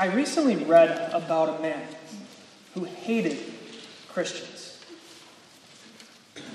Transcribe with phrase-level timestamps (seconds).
[0.00, 1.86] I recently read about a man
[2.72, 3.36] who hated
[4.08, 4.82] Christians.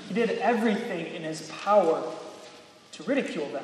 [0.08, 2.02] He did everything in his power
[2.90, 3.62] to ridicule them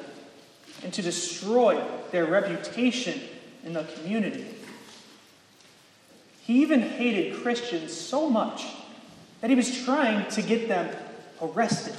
[0.84, 1.82] and to destroy
[2.12, 3.22] their reputation
[3.64, 4.46] in the community.
[6.42, 8.64] He even hated Christians so much
[9.40, 10.94] that he was trying to get them
[11.42, 11.96] arrested.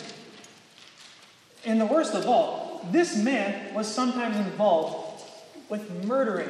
[1.65, 5.21] And the worst of all, this man was sometimes involved
[5.67, 6.47] with murdering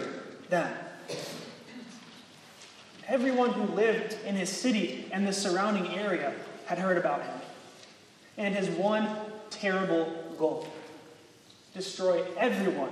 [0.50, 0.72] them.
[3.08, 6.34] Everyone who lived in his city and the surrounding area
[6.66, 7.36] had heard about him.
[8.38, 9.08] And his one
[9.50, 10.68] terrible goal
[11.74, 12.92] destroy everyone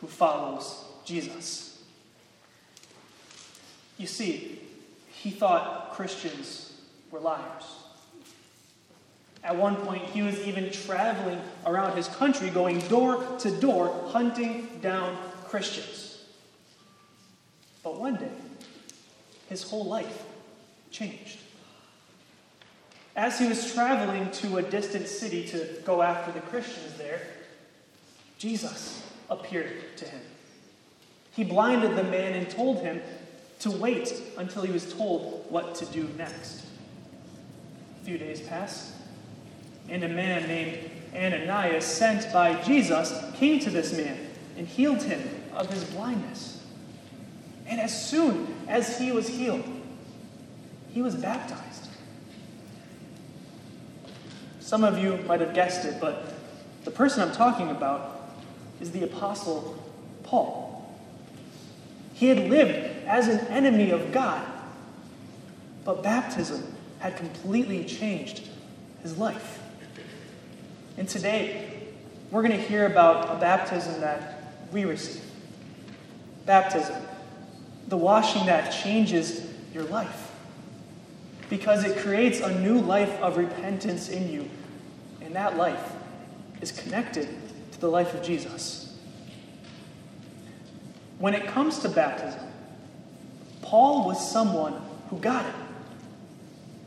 [0.00, 1.82] who follows Jesus.
[3.98, 4.60] You see,
[5.10, 7.64] he thought Christians were liars.
[9.42, 14.68] At one point, he was even traveling around his country, going door to door, hunting
[14.82, 16.24] down Christians.
[17.82, 18.30] But one day,
[19.48, 20.24] his whole life
[20.90, 21.38] changed.
[23.14, 27.20] As he was traveling to a distant city to go after the Christians there,
[28.38, 30.20] Jesus appeared to him.
[31.32, 33.00] He blinded the man and told him
[33.60, 36.64] to wait until he was told what to do next.
[38.02, 38.92] A few days passed,
[39.88, 44.18] and a man named Ananias, sent by Jesus, came to this man
[44.58, 45.22] and healed him
[45.54, 46.62] of his blindness.
[47.68, 49.64] And as soon as he was healed,
[50.92, 51.88] he was baptized.
[54.60, 56.34] Some of you might have guessed it, but
[56.84, 58.30] the person I'm talking about
[58.80, 59.82] is the Apostle
[60.22, 60.94] Paul.
[62.14, 64.44] He had lived as an enemy of God,
[65.84, 68.48] but baptism had completely changed
[69.02, 69.60] his life.
[70.96, 71.82] And today,
[72.30, 75.22] we're going to hear about a baptism that we receive.
[76.46, 76.96] Baptism,
[77.88, 80.32] the washing that changes your life.
[81.48, 84.48] Because it creates a new life of repentance in you,
[85.20, 85.92] and that life
[86.60, 87.28] is connected
[87.72, 88.98] to the life of Jesus.
[91.18, 92.40] When it comes to baptism,
[93.62, 95.54] Paul was someone who got it.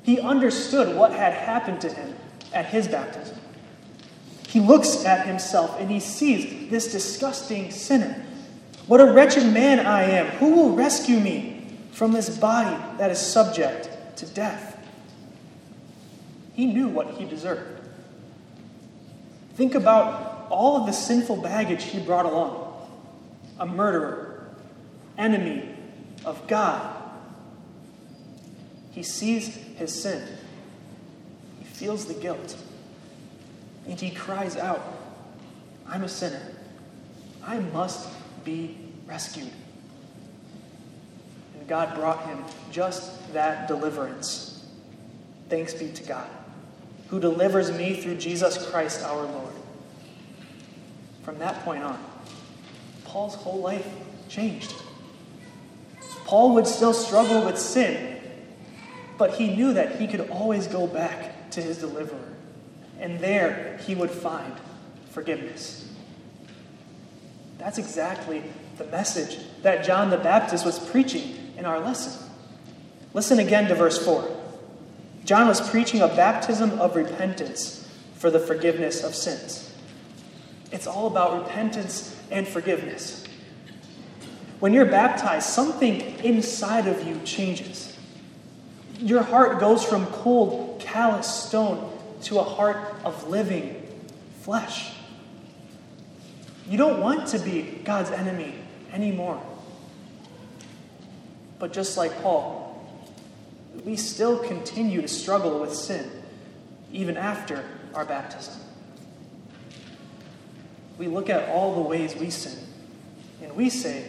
[0.04, 2.16] He understood what had happened to him
[2.54, 3.38] at his baptism.
[4.48, 8.26] He looks at himself and he sees this disgusting sinner.
[8.90, 10.26] What a wretched man I am.
[10.38, 14.84] Who will rescue me from this body that is subject to death?
[16.56, 17.86] He knew what he deserved.
[19.54, 22.90] Think about all of the sinful baggage he brought along
[23.60, 24.50] a murderer,
[25.20, 25.70] enemy
[26.26, 27.00] of God.
[28.90, 30.28] He sees his sin,
[31.60, 32.58] he feels the guilt.
[33.88, 34.82] And he cries out,
[35.86, 36.42] I'm a sinner.
[37.46, 38.08] I must
[38.50, 39.52] be rescued.
[41.58, 44.66] And God brought him just that deliverance.
[45.50, 46.30] Thanks be to God,
[47.08, 49.54] who delivers me through Jesus Christ our Lord.
[51.24, 52.04] From that point on,
[53.06, 53.88] Paul's whole life
[54.30, 54.74] changed.
[56.26, 58.20] Paul would still struggle with sin,
[59.18, 62.30] but he knew that he could always go back to his deliverer
[63.00, 64.54] and there he would find
[65.10, 65.89] forgiveness.
[67.60, 68.42] That's exactly
[68.78, 72.28] the message that John the Baptist was preaching in our lesson.
[73.14, 74.38] Listen again to verse 4.
[75.26, 79.76] John was preaching a baptism of repentance for the forgiveness of sins.
[80.72, 83.26] It's all about repentance and forgiveness.
[84.60, 87.98] When you're baptized, something inside of you changes.
[89.00, 91.92] Your heart goes from cold, callous stone
[92.24, 93.86] to a heart of living
[94.42, 94.92] flesh.
[96.70, 98.54] You don't want to be God's enemy
[98.94, 99.42] anymore.
[101.58, 102.88] But just like Paul,
[103.84, 106.08] we still continue to struggle with sin
[106.94, 108.62] even after our baptism.
[111.00, 112.60] We look at all the ways we sin
[113.42, 114.06] and we say,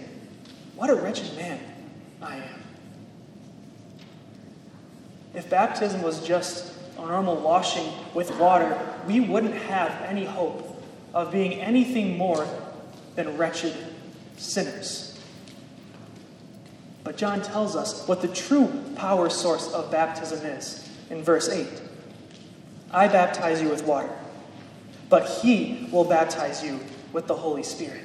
[0.76, 1.60] What a wretched man
[2.20, 2.62] I am.
[5.32, 10.69] If baptism was just a normal washing with water, we wouldn't have any hope
[11.14, 12.46] of being anything more
[13.16, 13.74] than wretched
[14.36, 15.18] sinners.
[17.02, 21.66] But John tells us what the true power source of baptism is in verse 8
[22.92, 24.10] I baptize you with water,
[25.08, 26.80] but he will baptize you
[27.12, 28.04] with the Holy Spirit.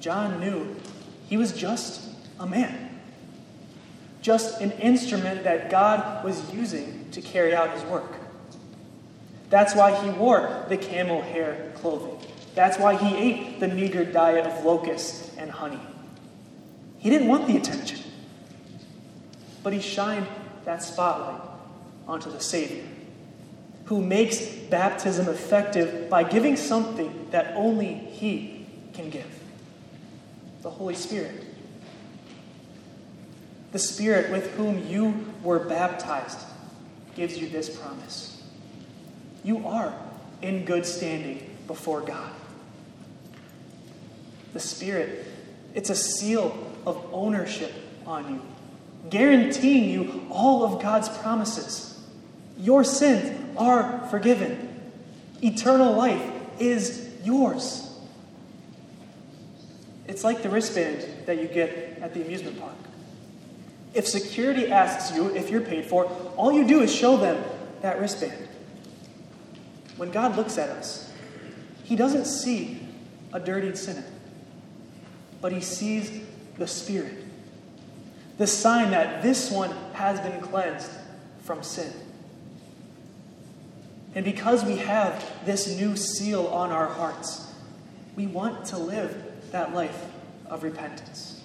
[0.00, 0.76] John knew
[1.28, 2.08] he was just
[2.40, 2.92] a man
[4.22, 8.14] just an instrument that God was using to carry out his work.
[9.52, 12.18] That's why he wore the camel hair clothing.
[12.54, 15.78] That's why he ate the meager diet of locusts and honey.
[16.96, 18.00] He didn't want the attention,
[19.62, 20.26] but he shined
[20.64, 21.42] that spotlight
[22.08, 22.82] onto the Savior,
[23.84, 29.38] who makes baptism effective by giving something that only he can give
[30.62, 31.44] the Holy Spirit.
[33.72, 36.38] The Spirit with whom you were baptized
[37.14, 38.41] gives you this promise.
[39.44, 39.94] You are
[40.40, 42.30] in good standing before God.
[44.52, 45.26] The Spirit,
[45.74, 47.72] it's a seal of ownership
[48.06, 48.42] on you,
[49.10, 52.00] guaranteeing you all of God's promises.
[52.58, 54.92] Your sins are forgiven,
[55.42, 56.22] eternal life
[56.58, 57.88] is yours.
[60.06, 62.74] It's like the wristband that you get at the amusement park.
[63.94, 66.04] If security asks you if you're paid for,
[66.36, 67.42] all you do is show them
[67.82, 68.48] that wristband.
[69.96, 71.12] When God looks at us,
[71.84, 72.86] He doesn't see
[73.32, 74.04] a dirtied sinner,
[75.40, 76.22] but He sees
[76.58, 77.14] the Spirit,
[78.38, 80.90] the sign that this one has been cleansed
[81.42, 81.92] from sin.
[84.14, 87.46] And because we have this new seal on our hearts,
[88.14, 90.04] we want to live that life
[90.46, 91.40] of repentance.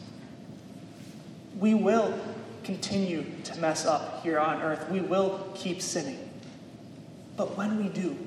[1.59, 2.17] We will
[2.63, 4.89] continue to mess up here on earth.
[4.89, 6.29] We will keep sinning.
[7.37, 8.17] But when we do,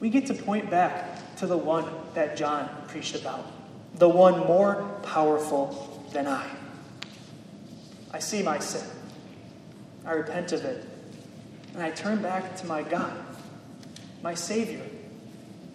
[0.00, 3.46] we get to point back to the one that John preached about,
[3.98, 6.48] the one more powerful than I.
[8.12, 8.86] I see my sin,
[10.04, 10.84] I repent of it,
[11.74, 13.12] and I turn back to my God,
[14.22, 14.84] my Savior,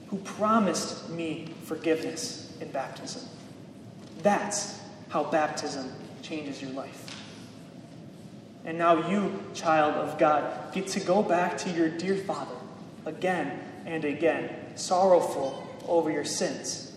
[0.07, 3.23] who promised me forgiveness in baptism.
[4.23, 4.79] That's
[5.09, 5.91] how baptism
[6.21, 7.07] changes your life.
[8.65, 12.55] And now you, child of God, get to go back to your dear Father
[13.05, 16.95] again and again, sorrowful over your sins,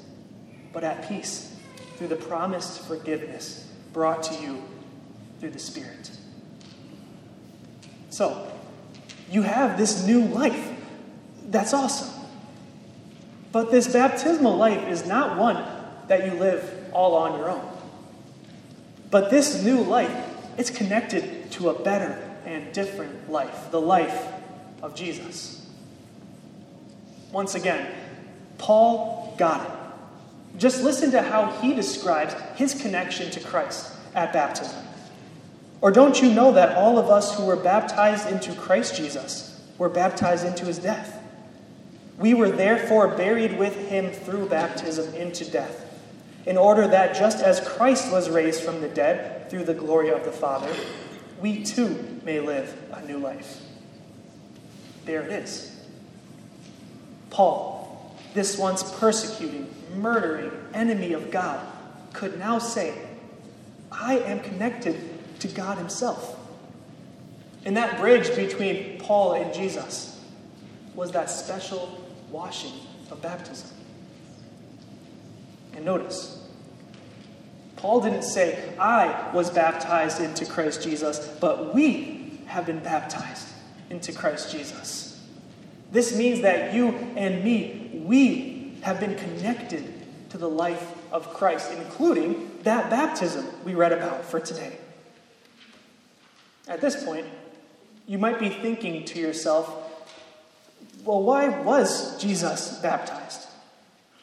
[0.72, 1.54] but at peace
[1.96, 4.62] through the promised forgiveness brought to you
[5.40, 6.10] through the Spirit.
[8.10, 8.50] So,
[9.30, 10.70] you have this new life.
[11.48, 12.10] That's awesome.
[13.52, 15.64] But this baptismal life is not one
[16.08, 17.68] that you live all on your own.
[19.10, 20.14] But this new life,
[20.58, 24.26] it's connected to a better and different life, the life
[24.82, 25.63] of Jesus.
[27.34, 27.92] Once again,
[28.58, 30.60] Paul got it.
[30.60, 34.78] Just listen to how he describes his connection to Christ at baptism.
[35.80, 39.88] Or don't you know that all of us who were baptized into Christ Jesus were
[39.88, 41.20] baptized into his death?
[42.18, 45.84] We were therefore buried with him through baptism into death
[46.46, 50.24] in order that just as Christ was raised from the dead through the glory of
[50.24, 50.72] the Father,
[51.40, 53.60] we too may live a new life.
[55.04, 55.73] There it is.
[57.34, 61.66] Paul, this once persecuting, murdering enemy of God,
[62.12, 62.96] could now say,
[63.90, 65.00] I am connected
[65.40, 66.38] to God Himself.
[67.64, 70.24] And that bridge between Paul and Jesus
[70.94, 72.74] was that special washing
[73.10, 73.68] of baptism.
[75.74, 76.40] And notice,
[77.74, 83.48] Paul didn't say, I was baptized into Christ Jesus, but we have been baptized
[83.90, 85.13] into Christ Jesus.
[85.94, 89.94] This means that you and me, we have been connected
[90.30, 94.76] to the life of Christ, including that baptism we read about for today.
[96.66, 97.28] At this point,
[98.08, 99.72] you might be thinking to yourself,
[101.04, 103.46] well, why was Jesus baptized?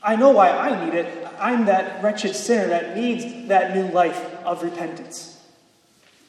[0.04, 1.26] I know why I need it.
[1.40, 5.42] I'm that wretched sinner that needs that new life of repentance.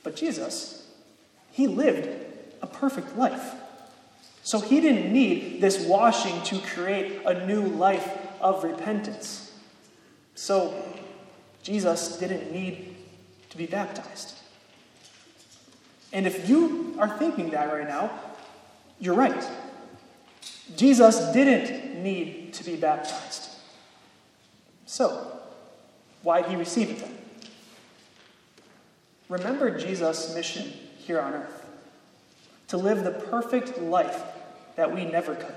[0.05, 0.89] But Jesus,
[1.51, 2.09] he lived
[2.63, 3.55] a perfect life.
[4.43, 9.53] So he didn't need this washing to create a new life of repentance.
[10.35, 10.75] So
[11.63, 12.97] Jesus didn't need
[13.51, 14.35] to be baptized.
[16.13, 18.11] And if you are thinking that right now,
[18.99, 19.45] you're right.
[20.77, 23.51] Jesus didn't need to be baptized.
[24.87, 25.41] So,
[26.23, 27.19] why did he receive it then?
[29.29, 31.67] Remember Jesus' mission here on earth
[32.69, 34.23] to live the perfect life
[34.77, 35.55] that we never could.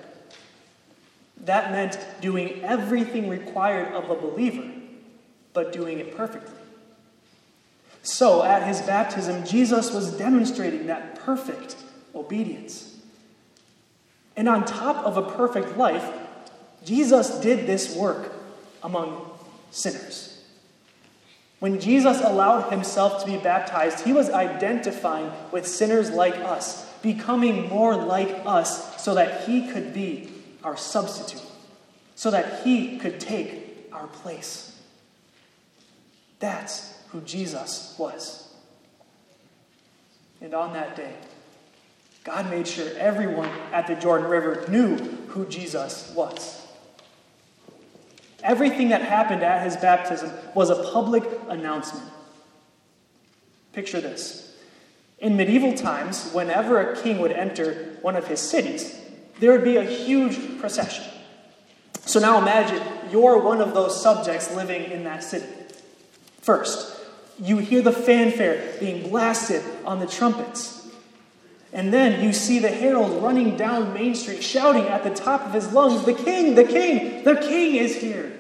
[1.44, 4.72] That meant doing everything required of a believer,
[5.54, 6.54] but doing it perfectly.
[8.02, 11.76] So, at his baptism, Jesus was demonstrating that perfect
[12.14, 12.98] obedience.
[14.36, 16.08] And on top of a perfect life,
[16.84, 18.32] Jesus did this work
[18.84, 19.32] among
[19.72, 20.44] sinners.
[21.60, 27.70] When Jesus allowed himself to be baptized, he was identifying with sinners like us becoming
[27.70, 30.28] more like us so that he could be
[30.64, 31.46] our substitute,
[32.16, 34.76] so that he could take our place.
[36.40, 38.52] That's who Jesus was.
[40.42, 41.14] And on that day,
[42.24, 44.98] God made sure everyone at the Jordan River knew
[45.28, 46.66] who Jesus was.
[48.42, 52.10] Everything that happened at his baptism was a public announcement.
[53.74, 54.45] Picture this.
[55.20, 59.00] In medieval times, whenever a king would enter one of his cities,
[59.40, 61.06] there would be a huge procession.
[62.06, 62.82] So now imagine
[63.12, 65.48] you're one of those subjects living in that city.
[66.42, 66.96] First,
[67.40, 70.88] you hear the fanfare being blasted on the trumpets.
[71.74, 75.54] And then you see the herald running down Main Street shouting at the top of
[75.54, 78.32] his lungs, The king, the king, the king is here.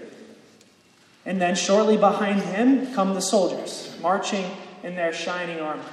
[1.25, 4.46] And then shortly behind him come the soldiers, marching
[4.84, 5.84] in their shining armor.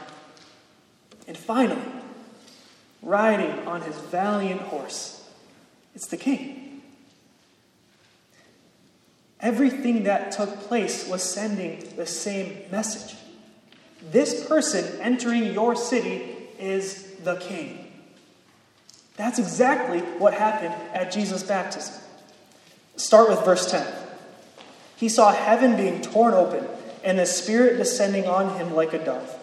[1.26, 1.80] And finally,
[3.02, 5.28] riding on his valiant horse,
[5.94, 6.82] it's the king.
[9.40, 13.16] Everything that took place was sending the same message.
[14.10, 16.22] This person entering your city
[16.58, 17.92] is the king.
[19.16, 21.94] That's exactly what happened at Jesus' baptism.
[22.96, 23.86] Start with verse 10.
[24.96, 26.66] He saw heaven being torn open
[27.04, 29.38] and the Spirit descending on him like a dove.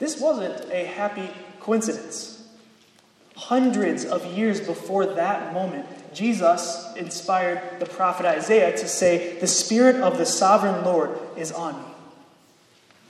[0.00, 1.30] This wasn't a happy
[1.60, 2.48] coincidence.
[3.36, 9.96] Hundreds of years before that moment, Jesus inspired the prophet Isaiah to say, The Spirit
[9.96, 11.88] of the sovereign Lord is on me.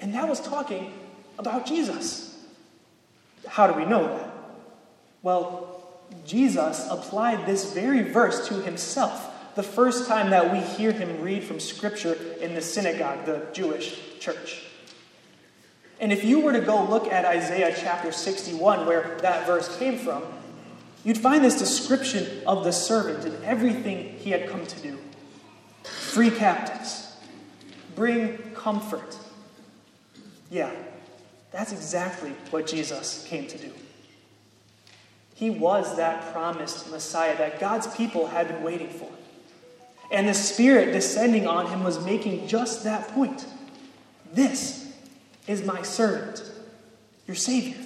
[0.01, 0.93] And that was talking
[1.39, 2.45] about Jesus.
[3.47, 4.31] How do we know that?
[5.23, 5.83] Well,
[6.27, 11.45] Jesus applied this very verse to himself the first time that we hear him read
[11.45, 14.70] from Scripture in the synagogue, the Jewish church.
[16.01, 19.99] And if you were to go look at Isaiah chapter 61, where that verse came
[19.99, 20.23] from,
[21.05, 24.99] you'd find this description of the servant and everything he had come to do
[25.83, 27.15] free captives,
[27.95, 29.17] bring comfort.
[30.51, 30.73] Yeah,
[31.53, 33.71] that's exactly what Jesus came to do.
[35.35, 39.09] He was that promised Messiah that God's people had been waiting for.
[40.11, 43.47] And the Spirit descending on him was making just that point.
[44.33, 44.80] This
[45.51, 46.43] is my servant,
[47.27, 47.77] your Savior.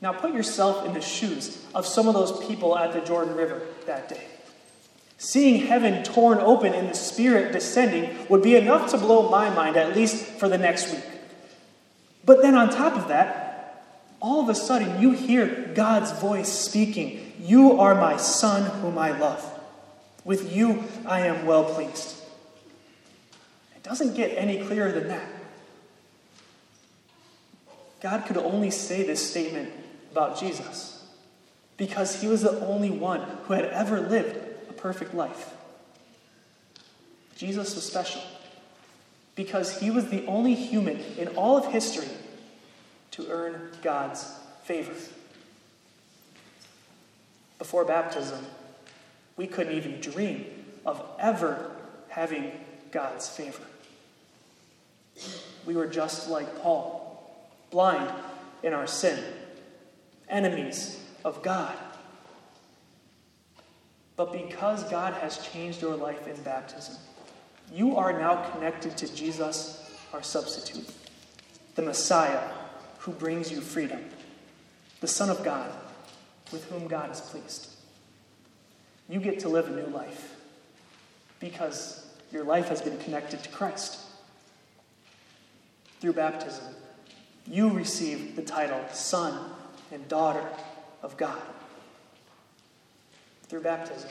[0.00, 3.60] Now put yourself in the shoes of some of those people at the Jordan River
[3.86, 4.24] that day.
[5.18, 9.76] Seeing heaven torn open and the Spirit descending would be enough to blow my mind,
[9.76, 11.04] at least for the next week.
[12.24, 13.84] But then on top of that,
[14.20, 19.16] all of a sudden you hear God's voice speaking you are my son whom I
[19.18, 19.44] love.
[20.24, 22.17] With you I am well pleased.
[23.78, 25.30] It doesn't get any clearer than that.
[28.00, 29.70] God could only say this statement
[30.10, 31.06] about Jesus
[31.76, 34.36] because he was the only one who had ever lived
[34.68, 35.54] a perfect life.
[37.36, 38.20] Jesus was special
[39.36, 42.08] because he was the only human in all of history
[43.12, 44.28] to earn God's
[44.64, 44.92] favor
[47.58, 48.44] before baptism,
[49.36, 50.46] we couldn't even dream
[50.86, 51.70] of ever
[52.08, 52.52] having
[52.90, 53.62] God's favor.
[55.66, 57.36] We were just like Paul,
[57.70, 58.12] blind
[58.62, 59.22] in our sin,
[60.28, 61.74] enemies of God.
[64.16, 66.96] But because God has changed your life in baptism,
[67.72, 70.90] you are now connected to Jesus, our substitute,
[71.74, 72.50] the Messiah
[72.98, 74.04] who brings you freedom,
[75.00, 75.70] the Son of God
[76.50, 77.68] with whom God is pleased.
[79.08, 80.34] You get to live a new life
[81.40, 84.00] because your life has been connected to Christ.
[86.00, 86.64] Through baptism,
[87.46, 89.50] you receive the title Son
[89.90, 90.46] and Daughter
[91.02, 91.40] of God.
[93.44, 94.10] Through baptism,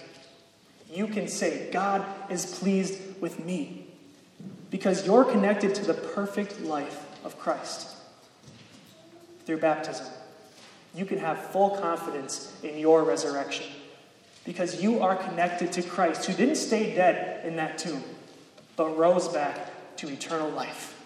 [0.92, 3.88] you can say, God is pleased with me
[4.72, 7.96] because you're connected to the perfect life of Christ.
[9.46, 10.08] Through baptism,
[10.96, 13.68] you can have full confidence in your resurrection
[14.48, 18.02] because you are connected to Christ, who didn't stay dead in that tomb,
[18.78, 20.98] but rose back to eternal life.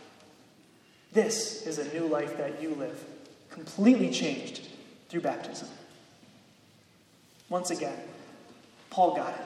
[1.12, 3.04] This is a new life that you live,
[3.50, 4.68] completely changed
[5.10, 5.68] through baptism.
[7.50, 7.98] Once again,
[8.92, 9.46] Paul got it.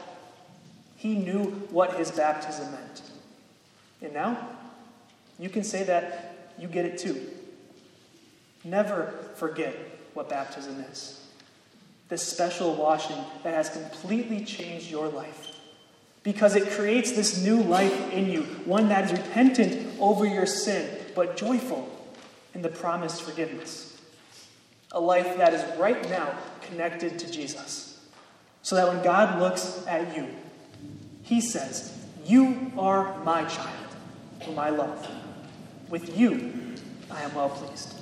[0.97, 3.01] He knew what his baptism meant.
[4.01, 4.49] And now,
[5.39, 7.29] you can say that you get it too.
[8.65, 9.73] Never forget
[10.13, 11.24] what baptism is
[12.09, 15.55] this special washing that has completely changed your life.
[16.23, 20.89] Because it creates this new life in you, one that is repentant over your sin,
[21.15, 21.89] but joyful
[22.53, 24.01] in the promised forgiveness.
[24.91, 27.99] A life that is right now connected to Jesus.
[28.61, 30.27] So that when God looks at you,
[31.21, 33.95] he says, You are my child,
[34.43, 35.07] whom I love.
[35.89, 36.75] With you,
[37.11, 37.93] I am well pleased.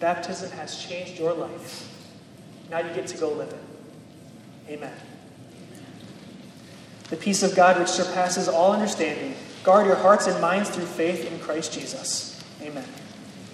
[0.00, 1.88] Baptism has changed your life.
[2.72, 4.72] Now you get to go live it.
[4.72, 4.94] Amen.
[7.10, 11.30] The peace of God, which surpasses all understanding, guard your hearts and minds through faith
[11.30, 12.42] in Christ Jesus.
[12.62, 12.88] Amen.